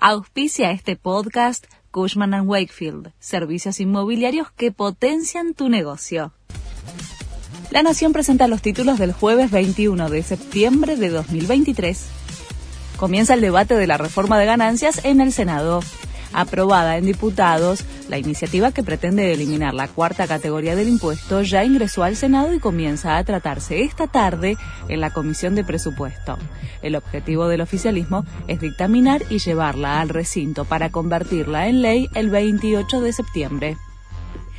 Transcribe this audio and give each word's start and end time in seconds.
Auspicia 0.00 0.70
este 0.70 0.94
podcast 0.94 1.66
Cushman⁇ 1.90 2.30
Wakefield, 2.46 3.10
servicios 3.18 3.80
inmobiliarios 3.80 4.52
que 4.52 4.70
potencian 4.70 5.54
tu 5.54 5.68
negocio. 5.68 6.32
La 7.72 7.82
Nación 7.82 8.12
presenta 8.12 8.46
los 8.46 8.62
títulos 8.62 9.00
del 9.00 9.12
jueves 9.12 9.50
21 9.50 10.08
de 10.08 10.22
septiembre 10.22 10.94
de 10.94 11.08
2023. 11.08 12.06
Comienza 12.96 13.34
el 13.34 13.40
debate 13.40 13.74
de 13.74 13.88
la 13.88 13.98
reforma 13.98 14.38
de 14.38 14.46
ganancias 14.46 15.04
en 15.04 15.20
el 15.20 15.32
Senado 15.32 15.80
aprobada 16.32 16.96
en 16.96 17.06
diputados, 17.06 17.84
la 18.08 18.18
iniciativa 18.18 18.72
que 18.72 18.82
pretende 18.82 19.32
eliminar 19.32 19.74
la 19.74 19.88
cuarta 19.88 20.26
categoría 20.26 20.74
del 20.74 20.88
impuesto 20.88 21.42
ya 21.42 21.64
ingresó 21.64 22.02
al 22.02 22.16
Senado 22.16 22.52
y 22.54 22.58
comienza 22.58 23.16
a 23.16 23.24
tratarse 23.24 23.82
esta 23.82 24.06
tarde 24.06 24.56
en 24.88 25.00
la 25.00 25.10
Comisión 25.10 25.54
de 25.54 25.64
Presupuesto. 25.64 26.38
El 26.82 26.96
objetivo 26.96 27.48
del 27.48 27.60
oficialismo 27.60 28.24
es 28.46 28.60
dictaminar 28.60 29.22
y 29.30 29.38
llevarla 29.38 30.00
al 30.00 30.08
recinto 30.08 30.64
para 30.64 30.90
convertirla 30.90 31.68
en 31.68 31.82
ley 31.82 32.08
el 32.14 32.30
28 32.30 33.00
de 33.00 33.12
septiembre. 33.12 33.76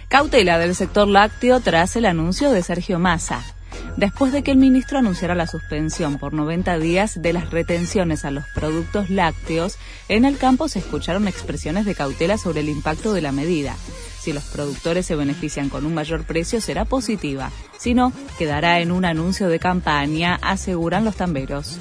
Cautela 0.07 0.57
del 0.57 0.75
sector 0.75 1.07
lácteo 1.07 1.59
tras 1.59 1.95
el 1.95 2.05
anuncio 2.05 2.51
de 2.51 2.63
Sergio 2.63 2.99
Massa 2.99 3.43
después 3.97 4.31
de 4.31 4.43
que 4.43 4.51
el 4.51 4.57
ministro 4.57 4.99
anunciara 4.99 5.35
la 5.35 5.47
suspensión 5.47 6.17
por 6.17 6.33
90 6.33 6.77
días 6.79 7.21
de 7.21 7.33
las 7.33 7.49
retenciones 7.49 8.25
a 8.25 8.31
los 8.31 8.45
productos 8.53 9.09
lácteos, 9.09 9.77
en 10.07 10.25
el 10.25 10.37
campo 10.37 10.67
se 10.67 10.79
escucharon 10.79 11.27
expresiones 11.27 11.85
de 11.85 11.95
cautela 11.95 12.37
sobre 12.37 12.61
el 12.61 12.69
impacto 12.69 13.13
de 13.13 13.21
la 13.21 13.31
medida. 13.31 13.75
Si 14.19 14.33
los 14.33 14.43
productores 14.43 15.05
se 15.05 15.15
benefician 15.15 15.69
con 15.69 15.85
un 15.85 15.93
mayor 15.93 16.23
precio 16.23 16.61
será 16.61 16.85
positiva, 16.85 17.51
si 17.77 17.93
no, 17.93 18.11
quedará 18.37 18.79
en 18.79 18.91
un 18.91 19.05
anuncio 19.05 19.47
de 19.47 19.59
campaña, 19.59 20.39
aseguran 20.41 21.05
los 21.05 21.15
tamberos. 21.15 21.77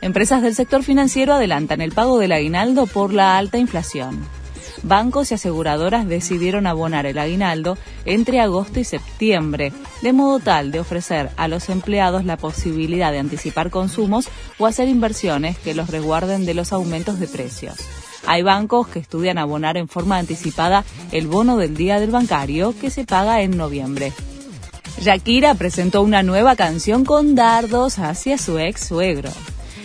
Empresas 0.00 0.42
del 0.42 0.54
sector 0.54 0.82
financiero 0.82 1.34
adelantan 1.34 1.80
el 1.80 1.92
pago 1.92 2.18
del 2.18 2.32
aguinaldo 2.32 2.86
por 2.86 3.12
la 3.12 3.38
alta 3.38 3.58
inflación 3.58 4.43
bancos 4.82 5.30
y 5.30 5.34
aseguradoras 5.34 6.08
decidieron 6.08 6.66
abonar 6.66 7.06
el 7.06 7.18
aguinaldo 7.18 7.78
entre 8.04 8.40
agosto 8.40 8.80
y 8.80 8.84
septiembre, 8.84 9.72
de 10.02 10.12
modo 10.12 10.40
tal 10.40 10.70
de 10.70 10.80
ofrecer 10.80 11.30
a 11.36 11.48
los 11.48 11.68
empleados 11.68 12.24
la 12.24 12.36
posibilidad 12.36 13.12
de 13.12 13.18
anticipar 13.18 13.70
consumos 13.70 14.28
o 14.58 14.66
hacer 14.66 14.88
inversiones 14.88 15.58
que 15.58 15.74
los 15.74 15.90
resguarden 15.90 16.44
de 16.44 16.54
los 16.54 16.72
aumentos 16.72 17.20
de 17.20 17.28
precios. 17.28 17.76
Hay 18.26 18.42
bancos 18.42 18.88
que 18.88 18.98
estudian 18.98 19.38
abonar 19.38 19.76
en 19.76 19.88
forma 19.88 20.18
anticipada 20.18 20.84
el 21.12 21.26
bono 21.26 21.56
del 21.56 21.76
día 21.76 22.00
del 22.00 22.10
bancario 22.10 22.74
que 22.80 22.90
se 22.90 23.04
paga 23.04 23.42
en 23.42 23.56
noviembre. 23.56 24.12
Shakira 25.00 25.54
presentó 25.54 26.02
una 26.02 26.22
nueva 26.22 26.56
canción 26.56 27.04
con 27.04 27.34
dardos 27.34 27.98
hacia 27.98 28.38
su 28.38 28.58
ex 28.58 28.86
suegro. 28.86 29.30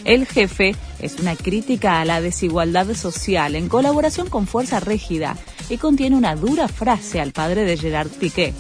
El 0.06 0.26
jefe 0.26 0.76
es 1.02 1.20
una 1.20 1.36
crítica 1.36 2.02
a 2.02 2.06
la 2.06 2.22
desigualdad 2.22 2.94
social 2.94 3.56
en 3.56 3.70
colaboración 3.70 4.30
con 4.30 4.48
Fuerza 4.48 4.80
Régida 4.80 5.38
y 5.70 5.78
contiene 5.78 6.16
una 6.16 6.36
dura 6.36 6.68
frase 6.68 7.20
al 7.22 7.32
padre 7.32 7.66
de 7.66 7.78
Gerard 7.78 8.10
Piqué. 8.10 8.54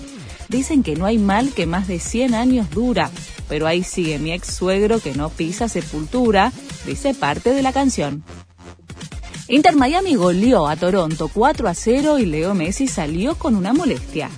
Dicen 0.47 0.81
que 0.81 0.95
no 0.95 1.05
hay 1.05 1.17
mal 1.17 1.53
que 1.53 1.65
más 1.65 1.87
de 1.87 1.99
100 1.99 2.33
años 2.33 2.69
dura, 2.71 3.11
pero 3.47 3.67
ahí 3.67 3.83
sigue 3.83 4.19
mi 4.19 4.31
ex 4.31 4.47
suegro 4.47 4.99
que 4.99 5.13
no 5.13 5.29
pisa 5.29 5.67
sepultura, 5.67 6.51
dice 6.85 7.13
parte 7.13 7.53
de 7.53 7.61
la 7.61 7.73
canción. 7.73 8.23
Inter 9.47 9.75
Miami 9.75 10.15
goleó 10.15 10.67
a 10.67 10.75
Toronto 10.75 11.29
4 11.33 11.67
a 11.67 11.73
0 11.73 12.19
y 12.19 12.25
Leo 12.25 12.53
Messi 12.53 12.87
salió 12.87 13.35
con 13.35 13.55
una 13.55 13.73
molestia. 13.73 14.29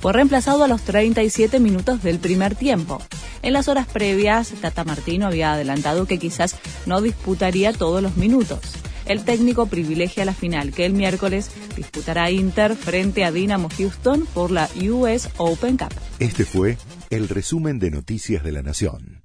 Fue 0.00 0.12
reemplazado 0.12 0.64
a 0.64 0.68
los 0.68 0.82
37 0.82 1.60
minutos 1.60 2.02
del 2.02 2.18
primer 2.18 2.54
tiempo. 2.54 3.00
En 3.44 3.52
las 3.52 3.68
horas 3.68 3.86
previas, 3.86 4.54
Tata 4.62 4.84
Martino 4.84 5.26
había 5.26 5.52
adelantado 5.52 6.06
que 6.06 6.18
quizás 6.18 6.56
no 6.86 7.02
disputaría 7.02 7.74
todos 7.74 8.02
los 8.02 8.16
minutos. 8.16 8.58
El 9.04 9.22
técnico 9.22 9.66
privilegia 9.66 10.24
la 10.24 10.32
final 10.32 10.72
que 10.72 10.86
el 10.86 10.94
miércoles 10.94 11.50
disputará 11.76 12.30
Inter 12.30 12.74
frente 12.74 13.22
a 13.22 13.30
Dinamo 13.30 13.68
Houston 13.76 14.24
por 14.32 14.50
la 14.50 14.70
US 14.88 15.28
Open 15.36 15.76
Cup. 15.76 15.92
Este 16.20 16.46
fue 16.46 16.78
el 17.10 17.28
resumen 17.28 17.78
de 17.78 17.90
Noticias 17.90 18.42
de 18.42 18.52
la 18.52 18.62
Nación. 18.62 19.23